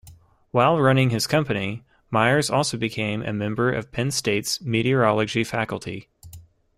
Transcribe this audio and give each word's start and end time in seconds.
While 0.49 0.81
running 0.81 1.11
his 1.11 1.27
company, 1.27 1.83
Myers 2.09 2.49
also 2.49 2.75
became 2.75 3.21
a 3.21 3.31
member 3.31 3.71
of 3.71 3.91
Penn 3.91 4.09
State's 4.09 4.59
meteorology 4.59 5.43
faculty. 5.43 6.09